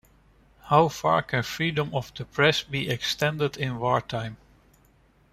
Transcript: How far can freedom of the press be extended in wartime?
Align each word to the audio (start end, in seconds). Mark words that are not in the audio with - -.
How 0.63 0.87
far 0.87 1.21
can 1.21 1.43
freedom 1.43 1.93
of 1.93 2.11
the 2.15 2.25
press 2.25 2.63
be 2.63 2.89
extended 2.89 3.55
in 3.57 3.77
wartime? 3.77 4.37